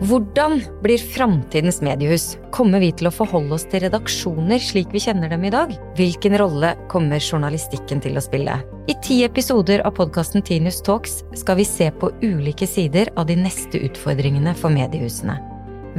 [0.00, 2.38] Hvordan blir framtidens mediehus?
[2.56, 5.74] Kommer vi til å forholde oss til redaksjoner slik vi kjenner dem i dag?
[5.98, 8.54] Hvilken rolle kommer journalistikken til å spille?
[8.88, 13.36] I ti episoder av podkasten Tinius Talks skal vi se på ulike sider av de
[13.42, 15.36] neste utfordringene for mediehusene.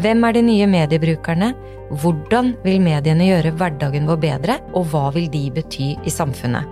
[0.01, 1.53] Hvem er de nye mediebrukerne?
[2.01, 6.65] Hvordan vil mediene gjøre hverdagen vår bedre, og hva vil de bety i samfunnet?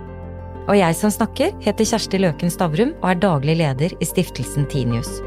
[0.66, 5.20] Og jeg som snakker, heter Kjersti Løken Stavrum og er daglig leder i stiftelsen Tinius.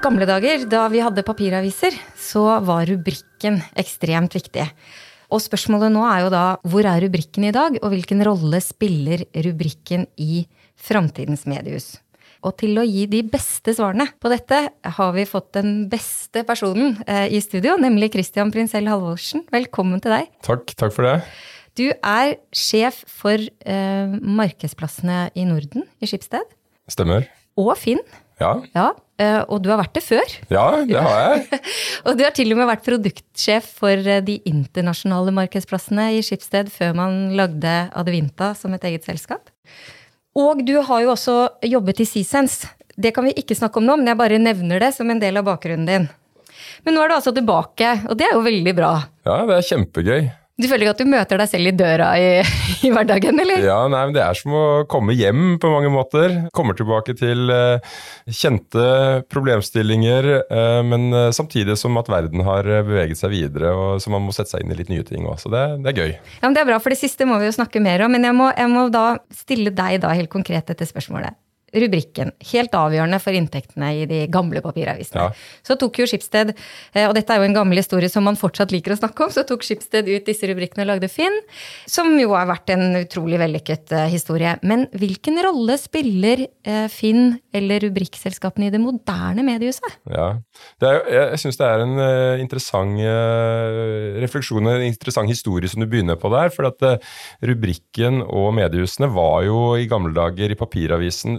[0.00, 4.64] Gamle dager, da vi hadde papiraviser, så var rubrikken ekstremt viktig.
[5.30, 9.26] Og spørsmålet nå er jo da hvor er rubrikken i dag, og hvilken rolle spiller
[9.44, 10.46] rubrikken i
[10.80, 11.98] framtidens mediehus?
[12.40, 14.62] Og til å gi de beste svarene på dette,
[14.96, 19.44] har vi fått den beste personen eh, i studio, nemlig Christian Prinsell Halvorsen.
[19.52, 20.30] Velkommen til deg.
[20.46, 21.18] Takk, takk for det.
[21.76, 26.56] Du er sjef for eh, markedsplassene i Norden i Skipsted.
[26.90, 27.28] Stemmer.
[27.60, 28.00] Og Finn.
[28.40, 28.56] Ja.
[28.72, 28.88] ja.
[29.20, 30.34] Eh, og du har vært det før.
[30.52, 31.60] Ja, det har jeg.
[32.06, 36.72] og du har til og med vært produktsjef for eh, de internasjonale markedsplassene i Skipsted
[36.72, 39.52] før man lagde Adevinta som et eget selskap.
[40.38, 41.36] Og du har jo også
[41.68, 42.70] jobbet i Seasense.
[43.00, 45.40] Det kan vi ikke snakke om nå, men jeg bare nevner det som en del
[45.40, 46.08] av bakgrunnen din.
[46.84, 48.92] Men nå er du altså tilbake, og det er jo veldig bra.
[49.26, 50.28] Ja, det er kjempegøy.
[50.60, 52.28] Du føler ikke at du møter deg selv i døra i,
[52.86, 53.64] i, hverdagen, eller?
[53.64, 56.36] Ja, nei, men Det er som å komme hjem på mange måter.
[56.56, 57.80] Kommer tilbake til uh,
[58.28, 58.86] kjente
[59.32, 64.26] problemstillinger, uh, men uh, samtidig som at verden har beveget seg videre, og så man
[64.26, 65.38] må sette seg inn i litt nye ting òg.
[65.40, 66.16] Så det, det, er gøy.
[66.40, 68.12] Ja, men Det er bra, for det siste må vi jo snakke mer om.
[68.12, 71.39] Men jeg må, jeg må da stille deg da helt konkret dette spørsmålet
[71.76, 72.32] rubrikken.
[72.52, 75.28] Helt avgjørende for inntektene i de gamle papiravisene.
[75.28, 75.66] Ja.
[75.66, 76.52] Så tok jo Skipsted,
[76.94, 79.32] eh, og dette er jo en gammel historie som man fortsatt liker å snakke om,
[79.34, 81.36] så tok Skipsted ut disse rubrikkene og lagde Finn,
[81.90, 84.56] som jo har vært en utrolig vellykket eh, historie.
[84.66, 90.00] Men hvilken rolle spiller eh, Finn eller rubrikkselskapene i det moderne mediehuset?
[90.10, 90.32] Ja,
[90.82, 91.96] er, jeg syns det er en
[92.42, 92.98] interessant
[94.20, 96.50] refleksjon, en interessant historie som du begynner på der.
[96.54, 96.82] For at
[97.46, 101.38] rubrikken og mediehusene var jo i gamle dager i papiravisen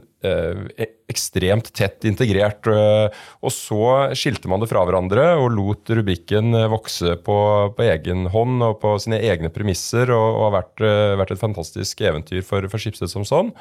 [1.12, 2.68] ekstremt tett integrert.
[2.68, 3.88] Eh, og så
[4.18, 7.40] skilte man det fra hverandre og lot rubrikken eh, vokse på,
[7.78, 10.86] på egen hånd og på sine egne premisser, og, og har vært,
[11.24, 13.52] vært, et fantastisk eventyr for, for Skipsted som sånn.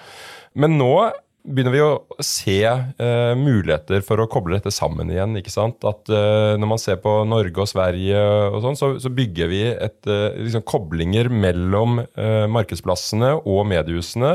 [0.58, 0.94] Men nå
[1.40, 5.38] begynner vi å se uh, muligheter for å koble dette sammen igjen.
[5.40, 5.80] ikke sant?
[5.88, 9.62] At uh, Når man ser på Norge og Sverige, og sånn, så, så, bygger vi
[9.72, 12.02] et, uh, liksom koblinger mellom
[12.52, 14.34] markedsplassene og mediehusene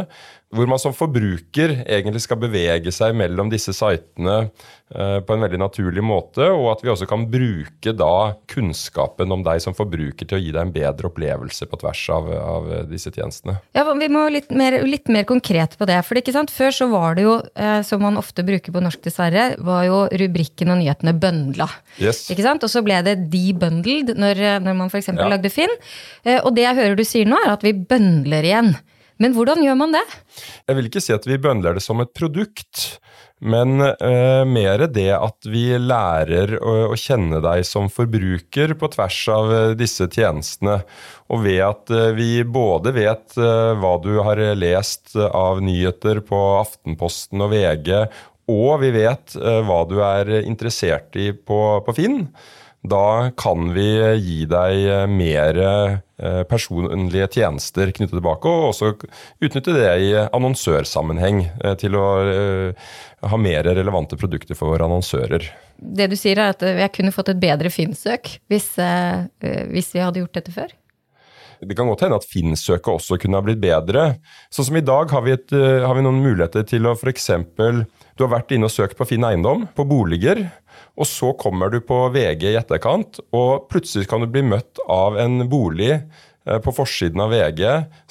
[0.56, 5.60] hvor man som forbruker egentlig skal bevege seg mellom disse sitene eh, på en veldig
[5.62, 10.38] naturlig måte, og at vi også kan bruke da kunnskapen om deg som forbruker til
[10.38, 13.58] å gi deg en bedre opplevelse på tvers av, av disse tjenestene.
[13.78, 16.00] Ja, Vi må litt mer, litt mer konkret på det.
[16.08, 16.54] for ikke sant?
[16.54, 20.02] Før så var det jo, eh, som man ofte bruker på norsk dessverre, var jo
[20.12, 21.70] rubrikken og nyhetene bøndla.
[22.02, 22.26] Yes.
[22.34, 22.64] Ikke sant?
[22.66, 25.14] Og så ble det debundled når, når man f.eks.
[25.14, 25.30] Ja.
[25.32, 25.72] lagde Finn.
[26.26, 28.76] Eh, og det jeg hører du sier nå, er at vi bøndler igjen.
[29.22, 30.04] Men hvordan gjør man det?
[30.68, 33.00] Jeg vil ikke si at vi bøndler det som et produkt.
[33.44, 39.18] Men uh, mer det at vi lærer å, å, kjenne deg som forbruker på tvers
[39.36, 40.78] av eh, disse tjenestene.
[41.28, 46.42] Og ved at uh, vi både vet uh, hva du har lest av nyheter på
[46.62, 47.92] Aftenposten og VG,
[48.56, 52.28] og vi vet hva du er interessert i på, på Finn
[52.86, 53.88] da kan vi
[54.22, 55.58] gi deg mer
[56.50, 58.94] personlige tjenester knyttet tilbake, og også
[59.44, 62.06] utnytte det i annonsørsammenheng eh, til å
[63.26, 65.50] ha mer relevante produkter for annonsører.
[65.76, 68.70] Det du sier er at jeg kunne fått et bedre Finn-søk hvis,
[69.74, 70.72] hvis vi hadde gjort dette før?
[71.66, 74.08] Det kan godt hende at Finn-søket også kunne ha blitt bedre.
[74.54, 77.32] Sånn som i dag har vi, et, har vi noen muligheter til å f.eks.
[78.16, 80.46] Du har vært inne og søkt på Finn eiendom, på boliger.
[80.96, 85.18] Og så kommer du på VG i etterkant, og plutselig kan du bli møtt av
[85.20, 86.06] en bolig eh,
[86.46, 87.62] på forsiden av VG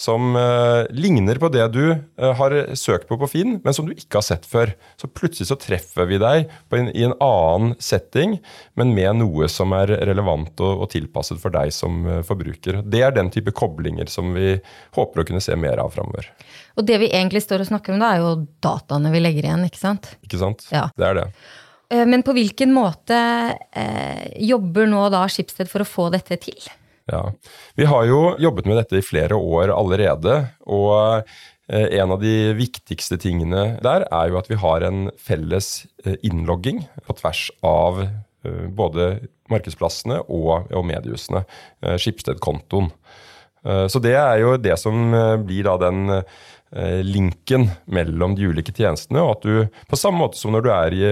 [0.01, 3.95] som uh, ligner på det du uh, har søkt på på Finn, men som du
[3.95, 4.73] ikke har sett før.
[5.01, 8.37] Så plutselig så treffer vi deg en, i en annen setting,
[8.75, 12.83] men med noe som er relevant og, og tilpasset for deg som forbruker.
[12.83, 14.57] Det er den type koblinger som vi
[14.99, 16.33] håper å kunne se mer av framover.
[16.75, 18.33] Og det vi egentlig står og snakker om da, er jo
[18.65, 20.17] dataene vi legger igjen, ikke sant?
[20.27, 20.67] Ikke sant?
[20.75, 20.89] Ja.
[20.99, 21.29] Det er det.
[21.95, 23.19] Eh, men på hvilken måte
[23.71, 26.59] eh, jobber nå da Skipsted for å få dette til?
[27.11, 27.33] Ja,
[27.77, 30.37] Vi har jo jobbet med dette i flere år allerede.
[30.65, 31.25] Og
[31.69, 35.87] eh, en av de viktigste tingene der er jo at vi har en felles
[36.23, 38.07] innlogging på tvers av
[38.77, 39.07] både
[39.49, 41.47] markedsplassene og mediehusene.
[41.81, 42.91] Skipsted-kontoen.
[43.65, 45.15] Så det er jo det som
[45.49, 46.11] blir da den
[47.07, 49.23] linken mellom de ulike tjenestene.
[49.23, 51.03] og at du, På samme måte som når du er i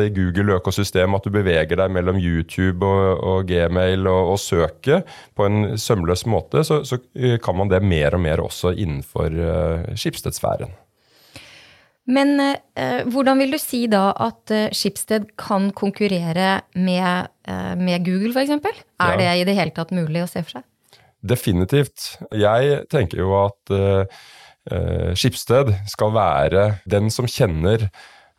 [0.00, 5.44] det Google-økosystem, at du beveger deg mellom YouTube og, og Gmail og, og søket på
[5.44, 6.96] en sømløs måte, så, så,
[7.44, 10.72] kan man det mer og mer også innenfor uh, Schibsted-sfæren.
[12.10, 18.06] Men eh, hvordan vil du si da at eh, Schibsted kan konkurrere med, eh, med
[18.06, 18.80] Google, f.eks.?
[19.00, 19.18] Er ja.
[19.20, 20.66] det i det hele tatt mulig å se for seg?
[21.20, 22.14] Definitivt.
[22.32, 24.20] Jeg tenker jo at eh,
[24.70, 27.88] eh Skipsted skal være den som kjenner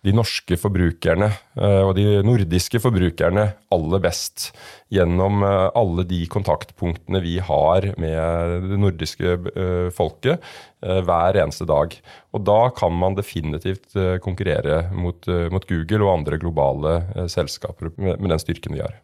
[0.02, 4.50] de norske forbrukerne eh, og de nordiske forbrukerne aller best
[4.94, 10.52] gjennom eh, alle de kontaktpunktene vi har med det nordiske eh, folket
[10.82, 11.94] hver eneste dag.
[12.34, 13.94] Og da kan man definitivt
[14.26, 16.96] konkurrere mot, mot Google og andre globale
[17.30, 18.96] selskaper med, den styrken vi har.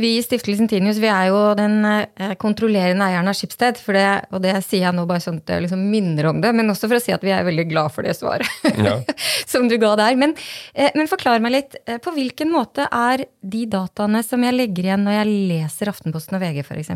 [0.00, 3.76] Vi i Stiftelsen Tinius vi er jo den eh, kontrollerende eieren av Skipsted.
[3.76, 6.54] For det, og det sier jeg nå bare sånn at jeg liksom minner om det,
[6.56, 8.48] men også for å si at vi er veldig glad for det svaret
[8.80, 8.96] ja.
[9.52, 10.16] som du ga der.
[10.20, 10.32] Men,
[10.72, 11.76] eh, men, forklar meg litt.
[11.84, 16.40] Eh, på hvilken måte er de dataene som jeg legger igjen når jeg leser Aftenposten
[16.40, 16.94] og VG f.eks.,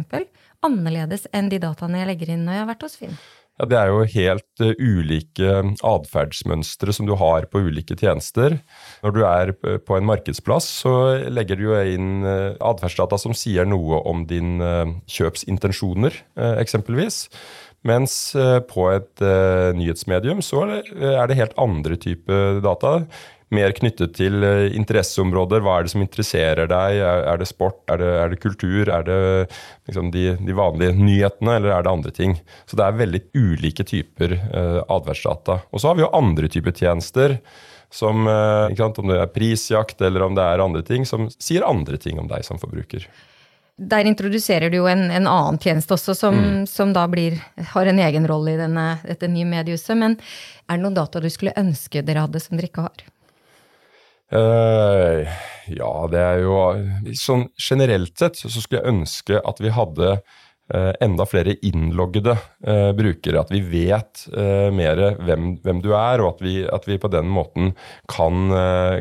[0.65, 3.19] annerledes enn de dataene jeg legger inn når jeg har vært hos Finn?
[3.57, 8.59] Ja, Det er jo helt uh, ulike atferdsmønstre som du har på ulike tjenester.
[9.05, 10.95] Når du er på en markedsplass, så
[11.33, 14.59] legger du jo inn uh, atferdsdata som sier noe om din
[15.09, 16.17] kjøpsintensjoner,
[16.61, 17.25] eksempelvis.
[17.87, 18.35] Mens
[18.67, 19.23] på et
[19.79, 22.97] nyhetsmedium så er det helt andre type data
[23.55, 25.63] mer knyttet til eh, interesseområder.
[25.63, 26.99] Hva er det som interesserer deg?
[27.05, 27.79] Er, det sport?
[27.93, 28.91] Er det, er det kultur?
[28.91, 29.21] Er det
[29.87, 32.35] liksom de, de, vanlige nyhetene, eller er det andre ting?
[32.67, 35.61] Så det er veldig ulike typer uh, atferdsdata.
[35.71, 37.39] Og så har vi jo andre typer tjenester.
[37.95, 41.65] Som, uh, sant, om det er prisjakt eller om det er andre ting, som sier
[41.65, 43.07] andre ting om deg som forbruker.
[43.77, 46.61] Der introduserer du jo en, en annen tjeneste også, som, mm.
[46.71, 47.37] som da blir,
[47.75, 49.95] har en egen rolle i denne, dette nye mediehuset.
[50.01, 50.17] Men
[50.65, 53.05] er det noen data du skulle ønske dere hadde som dere ikke har?
[54.33, 55.23] Uh,
[55.71, 56.57] ja, det er jo
[57.15, 60.17] Sånn generelt sett så skulle jeg ønske at vi hadde
[60.75, 63.39] enda flere innloggede uh, brukere.
[63.39, 64.25] At vi vet
[64.75, 67.71] mer hvem, hvem, du er, og at vi, at vi, på den måten
[68.11, 68.51] kan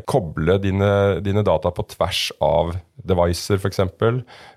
[0.06, 0.91] koble dine,
[1.25, 3.81] dine data på tvers av devicer f.eks.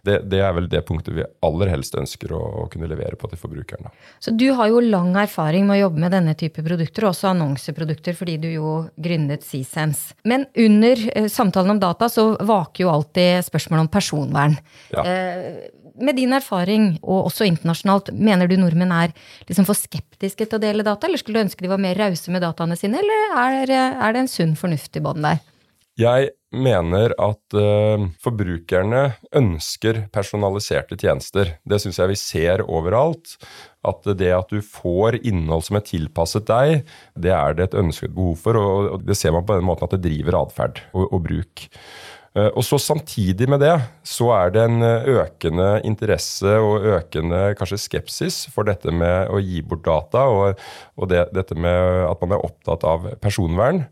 [0.06, 3.30] Det, det er vel det punktet vi aller helst ønsker å, å, kunne levere på
[3.30, 3.90] til forbrukerne.
[4.22, 7.32] Så du har jo lang erfaring med å jobbe med denne type produkter, og også
[7.32, 10.16] annonseprodukter, fordi du jo gründet Seasense.
[10.28, 14.56] Men under eh, samtalen om data så vaker jo alltid spørsmålet om personvern.
[14.94, 15.04] Ja.
[15.04, 15.66] Eh,
[16.00, 19.14] med din erfaring, og også internasjonalt, mener du nordmenn er
[19.48, 22.32] liksom for skeptiske til å dele data, eller skulle du ønske de var mer rause
[22.34, 25.42] med dataene sine, eller er, er det en sunn fornuft i bånn der?
[25.98, 29.00] Jeg mener at uh, forbrukerne
[29.36, 31.56] ønsker personaliserte tjenester.
[31.66, 33.34] Det syns jeg vi ser overalt.
[33.86, 36.84] At det at du får innhold som er tilpasset deg,
[37.18, 38.58] det er det et ønsket behov for.
[38.58, 41.66] Og det ser man på den måten at det driver atferd og, og, bruk.
[42.38, 43.74] Uh, og så Samtidig med det
[44.06, 49.64] så er det en økende interesse og økende kanskje skepsis for dette med å gi
[49.66, 50.62] bort data, og,
[50.96, 53.82] og det, dette med at man er opptatt av personvern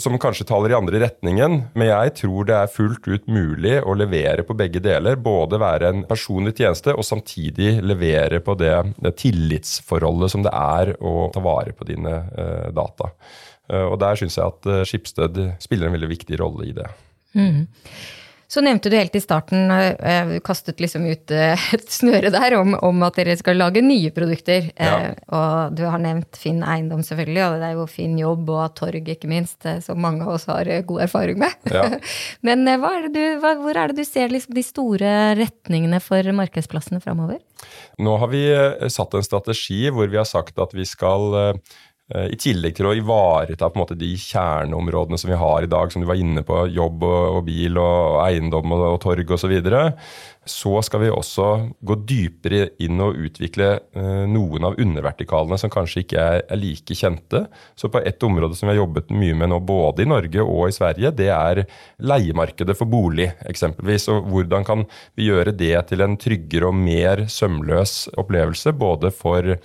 [0.00, 1.56] som kanskje taler i andre retningen.
[1.76, 5.16] Men jeg tror det er fullt ut mulig å levere på begge deler.
[5.16, 10.92] Både være en personlig tjeneste og samtidig levere på det, det tillitsforholdet som det er
[11.00, 13.12] å ta vare på dine uh, data.
[13.72, 16.90] Uh, og der syns jeg at Skipsted spiller en veldig viktig rolle i det.
[17.36, 17.66] Mm.
[18.48, 19.72] Så nevnte du helt i starten,
[20.30, 24.12] du kastet liksom ut eh, et snøre der, om, om, at dere skal lage nye
[24.14, 24.68] produkter.
[24.78, 24.92] Ja.
[25.10, 28.76] Eh, og du har nevnt Finn eiendom, selvfølgelig, og det er jo Finn jobb og
[28.78, 31.58] Torg, ikke minst, som mange av oss har god erfaring med.
[31.72, 31.88] Ja.
[32.46, 37.42] Men er du, hvor er det du ser liksom de store retningene for markedsplassene framover?
[37.98, 38.44] Nå har vi
[38.92, 41.54] satt en strategi hvor vi har sagt at vi skal Eh,
[42.06, 45.90] I tillegg til å ivareta på en måte de kjerneområdene som vi har i dag,
[45.90, 49.50] som du var inne på, jobb og, bil og eiendom og, og torg osv., så,
[49.50, 49.80] videre,
[50.46, 51.46] så skal vi også
[51.82, 56.94] gå dypere inn og utvikle eh, noen av undervertikalene som kanskje ikke er, er, like
[56.94, 57.42] kjente.
[57.74, 60.68] Så på et område som vi har jobbet mye med nå, både i Norge og
[60.68, 61.64] i Sverige, det er
[61.98, 64.06] leiemarkedet for bolig, eksempelvis.
[64.14, 64.86] Og hvordan kan
[65.18, 69.56] vi gjøre det til en tryggere og mer sømløs opplevelse, både for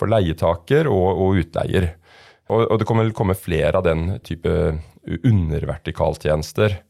[0.00, 1.92] for leietaker og, og utleier.
[2.50, 4.52] Og, og, det kommer vel komme flere av den type
[5.06, 6.80] undervertikaltjenester.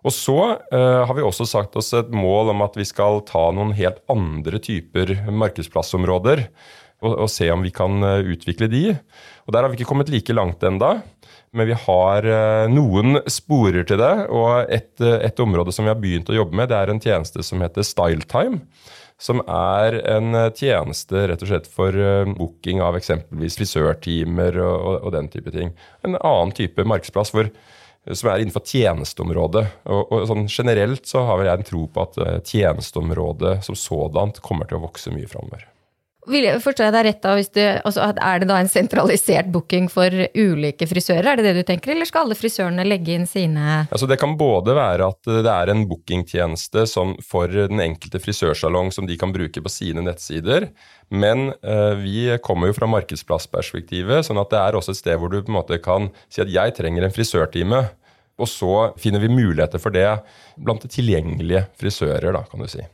[0.00, 3.50] Og så uh, har vi også sagt oss et mål om at vi skal ta
[3.52, 6.46] noen helt andre typer markedsplassområder
[7.04, 8.94] og, og se om vi kan uh, utvikle de.
[9.44, 11.00] Og Der har vi ikke kommet like langt enda,
[11.56, 14.14] men vi har uh, noen sporer til det.
[14.30, 17.44] Og et, et, område som vi har begynt å jobbe med, det er en tjeneste
[17.46, 18.64] som heter StyleTime
[19.20, 21.92] som er en tjeneste rett og slett for
[22.38, 25.74] booking av eksempelvis frisørtimer og, og, og den type ting.
[26.08, 27.50] En annen type markedsplass hvor
[28.16, 29.66] som er innenfor tjenesteområdet.
[29.92, 34.40] Og, og sånn Generelt så har vel jeg en tro på at tjenesteområdet som sådant
[34.44, 35.66] kommer til å vokse mye framover.
[36.28, 40.84] Forstår jeg deg rett da, du, altså, Er det da en sentralisert booking for ulike
[40.88, 44.18] frisører, er det det du tenker, eller skal alle frisørene legge inn sine Altså Det
[44.20, 46.84] kan både være at det er en bookingtjeneste
[47.24, 50.68] for den enkelte frisørsalong som de kan bruke på sine nettsider,
[51.08, 55.32] men uh, vi kommer jo fra markedsplassperspektivet, sånn at det er også et sted hvor
[55.32, 57.80] du på en måte kan si at jeg trenger en frisørtime.
[58.40, 60.06] Og så finner vi muligheter for det
[60.60, 62.84] blant tilgjengelige frisører, da, kan du si.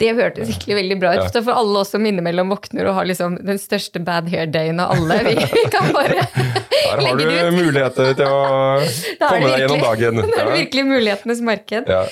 [0.00, 1.38] Det hørtes virkelig veldig bra ut.
[1.38, 4.92] For alle oss som innimellom våkner og har liksom den største bad hair dayen av
[4.96, 6.82] alle, vi kan bare legge det ut.
[6.90, 8.42] Her har du muligheter til å
[9.30, 10.20] komme deg gjennom dagen.
[10.36, 11.88] Det er virkelig mulighetenes marked.
[11.88, 12.04] Ja.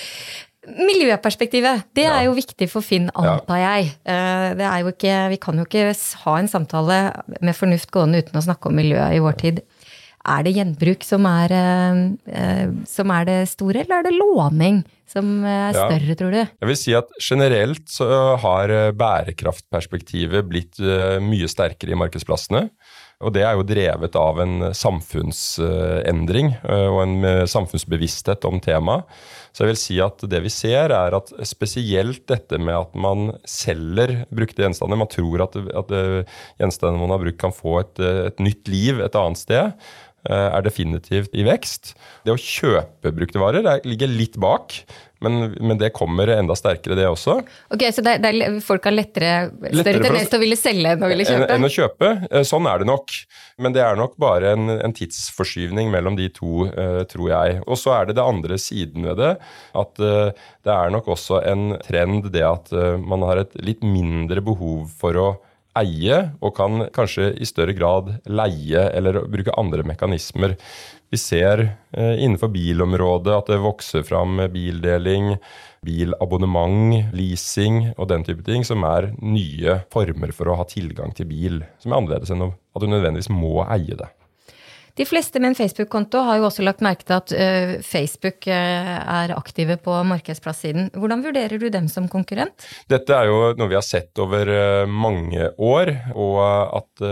[0.64, 3.90] Miljøperspektivet, det er jo viktig for Finn, antar jeg.
[4.08, 5.90] Eh, ikke, vi kan jo ikke
[6.22, 7.00] ha en samtale
[7.44, 9.60] med fornuft gående uten å snakke om miljøet i vår tid.
[10.25, 11.99] Er det gjenbruk som er, eh,
[12.33, 16.16] eh, som er, det store, eller er det låning som er større, ja.
[16.16, 16.40] tror du?
[16.40, 18.09] Jeg vil si at generelt så
[18.40, 22.71] har bærekraftperspektivet blitt eh, mye sterkere i markedsplassene.
[23.25, 29.07] Og det er jo drevet av en samfunnsendring og en samfunnsbevissthet om temaet.
[29.54, 33.31] Så jeg vil si at det vi ser, er at spesielt dette med at man
[33.49, 35.95] selger brukte gjenstander Man tror at, at
[36.59, 39.87] gjenstandene man har brukt, kan få et, et nytt liv et annet sted.
[40.25, 41.93] Eh, er definitivt i vekst.
[42.25, 44.78] Det å kjøpe brukte varer ligger litt bak,
[45.21, 47.37] men, men, det kommer enda sterkere, det også.
[47.73, 49.35] Ok, Så det, det er, folk har lettere,
[49.69, 51.45] større tendens til å ville selge enn å ville kjøpe?
[51.45, 52.11] Enn, enn å kjøpe.
[52.31, 53.12] Eh, sånn er det nok.
[53.61, 57.61] Men det er nok bare en, en tidsforskyvning mellom de to, uh, tror jeg.
[57.69, 59.35] Og så er det det andre siden ved det.
[59.76, 60.33] At uh,
[60.64, 64.88] det er nok også en trend det at uh, man har et litt mindre behov
[65.00, 65.28] for å
[65.78, 70.57] eie, og kan kanskje i større grad leie eller bruke andre mekanismer.
[71.11, 71.61] Vi ser
[71.95, 75.35] eh, innenfor bilområdet at det vokser fram bildeling,
[75.85, 81.31] bilabonnement, leasing og den type ting, som er nye former for å ha tilgang til
[81.31, 81.62] bil.
[81.83, 84.11] Som er annerledes enn at du nødvendigvis må eie det.
[84.94, 88.94] De fleste med en Facebook-konto har jo også lagt merke til at uh, Facebook uh,
[89.02, 90.92] er aktive på markedsplasssiden.
[90.94, 92.66] Hvordan vurderer du dem som konkurrent?
[92.90, 96.38] Dette er jo noe vi har sett over uh, mange år, og
[96.78, 97.04] at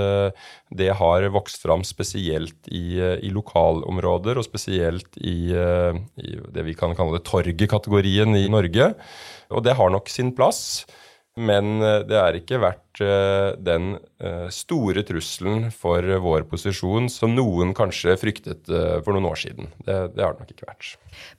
[0.73, 6.95] det har vokst fram spesielt i, i lokalområder, og spesielt i, i det vi kan
[6.97, 8.93] kalle torgekategorien i Norge.
[9.53, 10.85] Og det har nok sin plass.
[11.41, 17.33] Men eh, det er ikke vært eh, den eh, store trusselen for vår posisjon som
[17.37, 19.71] noen kanskje fryktet for noen år siden.
[19.87, 20.91] Det, det har det nok ikke vært.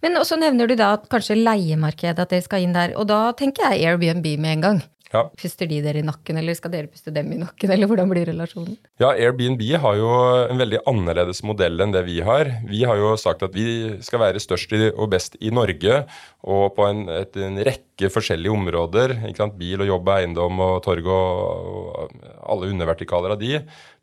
[0.02, 2.96] Men også nevner du da kanskje leiemarkedet, at dere skal inn der.
[2.98, 4.84] Og da tenker jeg Airbnb med en gang.
[5.14, 5.28] Ja.
[5.38, 8.26] Puster de dere i nakken, eller skal dere puste dem i nakken, eller hvordan blir
[8.32, 8.80] relasjonen?
[9.02, 10.10] Ja, Airbnb har jo
[10.50, 12.50] en veldig annerledes modell enn det vi har.
[12.66, 16.00] Vi har jo sagt at vi skal være størst og best i Norge,
[16.42, 19.18] og på en, et, en rekke forskjellige områder.
[19.60, 22.16] Bil og jobb eiendom og torg og, og
[22.50, 23.60] alle undervertikaler av de.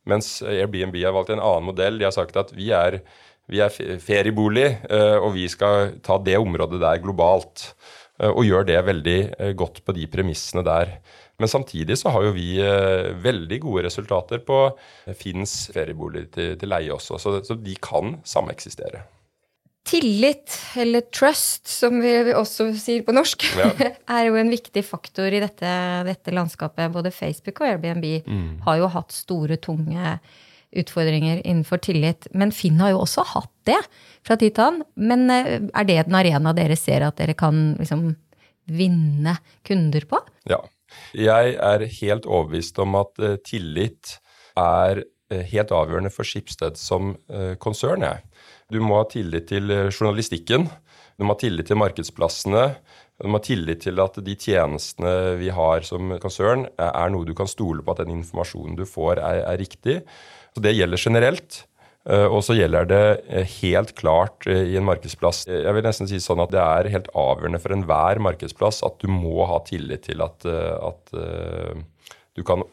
[0.09, 1.99] Mens Airbnb har valgt en annen modell.
[1.99, 3.01] De har sagt at vi er,
[3.51, 7.73] vi er feriebolig, eh, og vi skal ta det området der globalt.
[8.21, 10.99] Eh, og gjør det veldig eh, godt på de premissene der.
[11.41, 14.67] Men samtidig så har jo vi eh, veldig gode resultater på
[15.17, 19.07] Finns ferieboliger til, til, leie også, så, så de kan sameksistere.
[19.91, 23.71] Tillit, eller trust, som vi også sier på norsk, ja.
[24.19, 25.73] er jo en viktig faktor i dette,
[26.07, 26.93] dette landskapet.
[26.93, 28.53] Både Facebook og Airbnb mm.
[28.69, 30.19] har jo hatt store, tunge
[30.77, 32.29] utfordringer innenfor tillit.
[32.31, 33.79] Men Finn har jo også hatt det
[34.27, 34.83] fra annen.
[34.95, 38.11] Men eh, er det en arena dere ser at dere kan liksom
[38.71, 39.37] vinne
[39.67, 40.21] kunder på?
[40.51, 40.61] Ja.
[41.15, 44.17] Jeg er helt overbevist om at uh, tillit
[44.59, 47.15] er uh, helt avgjørende for Skipsted som
[47.63, 48.03] konsern.
[48.03, 48.25] Jeg.
[48.71, 50.67] Du må ha tillit til journalistikken.
[51.19, 52.65] Du må ha tillit til markedsplassene.
[53.21, 57.35] Du må ha tillit til at de tjenestene vi har som konsern, er noe du
[57.37, 59.99] kan stole på at den informasjonen du får, er, er riktig.
[60.55, 61.65] Så Det gjelder generelt.
[62.09, 66.09] Eh, og så gjelder det eh, helt klart eh, i en markedsplass Jeg vil nesten
[66.09, 70.07] si sånn at det er helt avgjørende for enhver markedsplass at du må ha tillit
[70.09, 72.65] til at, at du kan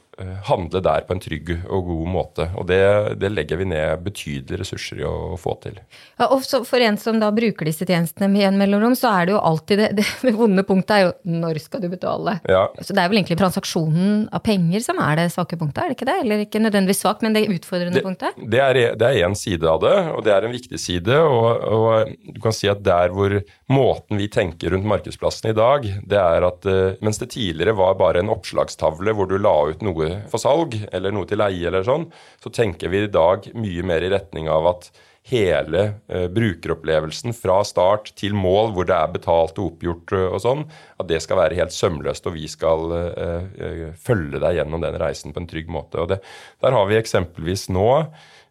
[0.47, 2.47] handle der på en trygg og god måte.
[2.57, 2.79] Og det,
[3.21, 5.77] det legger vi ned betydelige ressurser i å få til.
[6.17, 9.35] Ja, og For en som da bruker disse tjenestene med en mellomrom, så er det
[9.35, 9.89] jo alltid det,
[10.25, 11.11] det, vonde punktet er jo
[11.43, 12.37] når skal du betale?
[12.49, 12.65] Ja.
[12.81, 15.99] Så det er vel egentlig transaksjonen av penger som er det svake punktet, er det
[15.99, 16.17] ikke det?
[16.23, 18.41] Eller ikke nødvendigvis svakt, men det utfordrende det, punktet?
[18.41, 21.21] Det er én side av det, og det er en viktig side.
[21.21, 21.47] Og,
[21.77, 23.37] og, du kan si at der hvor
[23.71, 27.97] måten vi tenker rundt markedsplassen i dag, det er at uh, mens det tidligere var
[27.99, 31.85] bare en oppslagstavle hvor du la ut noe for salg, eller noe til leie eller
[31.87, 32.07] sånn,
[32.43, 34.89] så tenker vi i dag mye mer i retning av at
[35.27, 40.39] hele eh, brukeropplevelsen fra start til mål, hvor det er betalt og oppgjort uh, og
[40.43, 40.63] sånn,
[41.01, 45.35] at det skal være helt sømløst, og vi skal eh, følge deg gjennom den reisen
[45.35, 45.99] på en trygg måte.
[46.03, 46.21] Og det,
[46.63, 47.89] Der har vi eksempelvis nå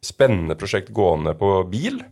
[0.05, 2.03] spennende prosjekt gående på bil,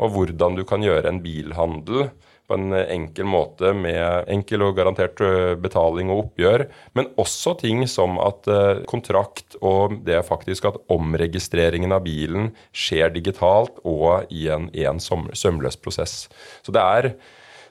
[0.00, 2.08] og hvordan du kan gjøre en bilhandel
[2.46, 5.20] på en enkel måte med enkel og garantert
[5.62, 6.66] betaling og oppgjør.
[6.98, 8.46] Men også ting som at
[8.90, 15.02] kontrakt og det faktisk at omregistreringen av bilen skjer digitalt og i en, i en
[15.02, 16.26] sømløs prosess.
[16.62, 17.12] Så det er,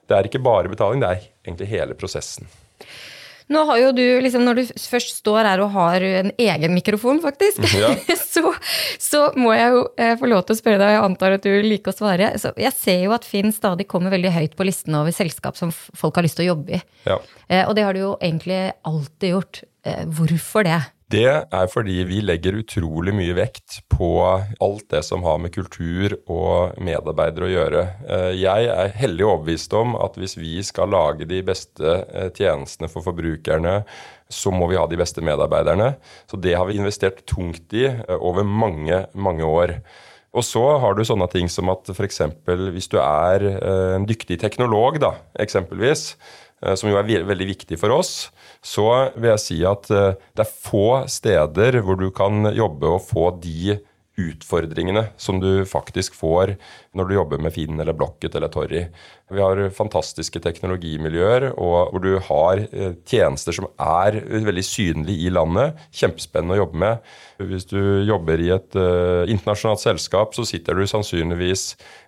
[0.10, 2.50] det er ikke bare betaling, det er egentlig hele prosessen.
[3.52, 7.22] Nå har jo du, liksom, Når du først står her og har en egen mikrofon,
[7.24, 7.92] faktisk, ja.
[8.34, 8.54] så,
[9.02, 11.54] så, må jeg jo eh, få lov til å spørre deg, jeg antar at du
[11.66, 12.32] liker å svare.
[12.42, 15.74] Så jeg ser jo at Finn stadig kommer veldig høyt på listen over selskap som
[15.74, 16.82] folk har lyst til å jobbe i.
[17.06, 17.20] Ja.
[17.48, 19.64] Eh, og det har du jo egentlig alltid gjort.
[19.86, 20.82] Eh, hvorfor det?
[21.16, 26.18] Det er fordi vi legger utrolig mye vekt på alt det som har med kultur
[26.26, 27.84] og medarbeidere å gjøre.
[28.04, 32.90] Eh, jeg er hellig overbevist om at hvis vi skal lage de beste eh, tjenestene
[32.92, 33.78] for forbrukerne,
[34.28, 35.94] så må vi ha de beste medarbeiderne.
[36.28, 39.78] Så det har vi investert tungt i eh, over mange, mange år.
[40.36, 42.22] Og så har du sånne ting som at f.eks.
[42.76, 43.46] hvis du er
[43.96, 46.10] en dyktig teknolog, da, eksempelvis,
[46.64, 48.30] Eh, som jo er veldig viktig for oss,
[48.66, 53.04] så vil jeg si at eh, det er få steder hvor du kan jobbe og
[53.06, 53.78] få de
[54.22, 56.56] utfordringene som du faktisk får
[56.96, 58.86] når du jobber med Finn eller Blocket eller Torry.
[59.34, 65.34] Vi har fantastiske teknologimiljøer og hvor du har eh, tjenester som er veldig synlige i
[65.34, 65.80] landet.
[65.96, 67.10] Kjempespennende å jobbe med.
[67.42, 71.66] Hvis du jobber i et uh, internasjonalt selskap, så sitter du sannsynligvis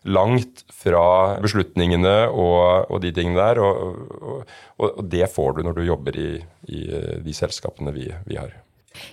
[0.08, 3.60] langt fra beslutningene og, og de tingene der.
[3.60, 6.30] Og, og, og, det får du når du jobber i,
[6.72, 8.56] i eh, de selskapene vi, vi har.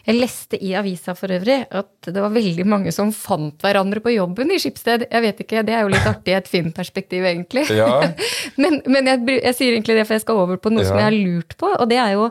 [0.04, 4.14] Jeg leste i avisa for øvrig at det var veldig mange som fant hverandre på
[4.14, 5.06] jobben i Skipsted.
[5.10, 7.66] Jeg vet ikke, Det er jo litt artig i et filmperspektiv, egentlig.
[7.74, 8.02] Ja.
[8.62, 10.90] men, men jeg, jeg, sier egentlig det, for jeg skal over på noe ja.
[10.90, 11.70] som jeg har lurt på.
[11.74, 12.30] Og det er jo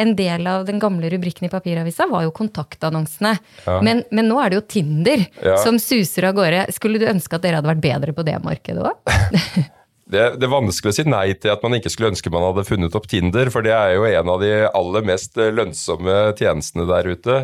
[0.00, 3.34] en del av den gamle rubrikken i papiravisa var jo kontaktannonsene.
[3.66, 3.80] Ja.
[3.84, 5.26] Men, men, nå er det jo Tinder
[5.64, 6.68] som suser av gårde.
[6.76, 9.70] Skulle du ønske at dere hadde vært bedre på det markedet òg?
[10.10, 12.66] Det, det, er vanskelig å si nei til at man ikke skulle ønske man hadde
[12.66, 17.10] funnet opp Tinder, for det er jo en av de aller mest lønnsomme tjenestene der
[17.12, 17.36] ute.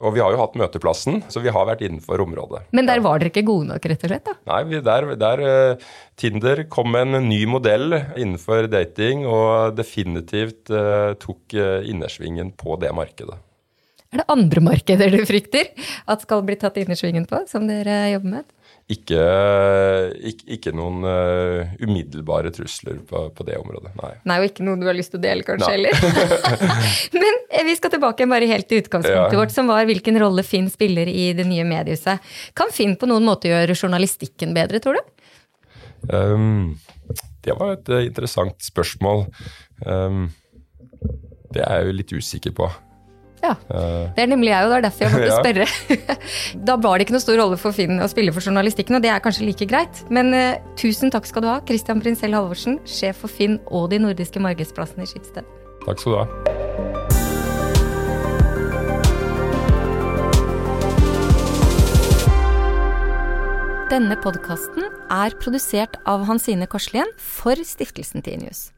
[0.00, 2.62] Og vi har jo hatt Møteplassen, så vi har vært innenfor området.
[2.76, 4.30] Men der var dere ikke gode nok, rett og slett?
[4.30, 4.36] da?
[4.48, 11.12] Nei, der, der uh, Tinder kom med en ny modell innenfor dating, og definitivt uh,
[11.20, 13.36] tok uh, innersvingen på det markedet.
[14.10, 15.68] Er det andre markeder du frykter
[16.10, 18.48] at skal bli tatt innersvingen på, som dere jobber med?
[18.90, 19.24] Ikke,
[20.30, 23.92] ikke, ikke noen uh, umiddelbare trusler på, på, det området.
[24.00, 24.10] Nei.
[24.26, 25.76] Nei, Og ikke noen du har lyst til å dele, kanskje, Nei.
[25.76, 26.58] heller.
[27.22, 29.40] Men eh, vi skal tilbake bare helt til utgangspunktet ja.
[29.42, 32.32] vårt, som var hvilken rolle Finn spiller i det nye mediehuset.
[32.58, 35.16] Kan Finn på noen måte gjøre journalistikken bedre, tror du?
[36.10, 36.78] Um,
[37.46, 39.28] det var et uh, interessant spørsmål.
[39.86, 40.30] Um,
[41.54, 42.72] det er jeg jo litt usikker på.
[43.40, 46.16] Ja, Det er nemlig jeg, og det er derfor jeg måtte spørre.
[46.68, 49.12] da var det ikke noe stor rolle for Finn å spille for journalistikken, og det
[49.14, 50.02] er kanskje like greit.
[50.12, 54.02] Men uh, tusen takk skal du ha, Christian Prinsell Halvorsen, sjef for Finn og de
[54.02, 55.48] nordiske markedsplassene i Skipsted.
[55.86, 56.26] Takk skal du ha.
[63.90, 68.68] Denne podkasten er produsert av Hansine Korslien for Stiftelsen Tinius.